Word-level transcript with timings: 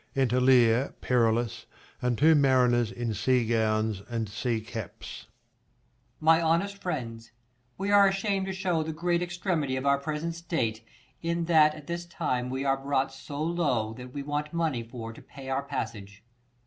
Enter 0.15 0.41
Leir, 0.41 0.95
Perillus, 0.99 1.67
and 2.01 2.17
two 2.17 2.33
mariners 2.33 2.91
in 2.91 3.13
sea 3.13 3.45
gowns 3.45 4.01
and 4.09 4.27
sea 4.27 4.59
caps. 4.59 5.25
Per. 5.25 5.29
My 6.25 6.41
honest 6.41 6.79
friends, 6.79 7.31
we 7.77 7.91
are 7.91 8.07
asham'd 8.07 8.47
to 8.47 8.51
shew 8.51 8.83
The 8.83 8.93
great 8.93 9.21
extremity 9.21 9.75
of 9.75 9.85
our 9.85 9.99
present 9.99 10.33
state, 10.33 10.83
In 11.21 11.45
that 11.45 11.75
at 11.75 11.85
this 11.85 12.07
time 12.07 12.49
we 12.49 12.65
are 12.65 12.77
brought 12.77 13.13
so 13.13 13.43
low, 13.43 13.93
That 13.93 14.11
we 14.11 14.23
want 14.23 14.53
money 14.53 14.81
for 14.81 15.13
to 15.13 15.21
pay 15.21 15.49
our 15.49 15.61
passage. 15.61 16.23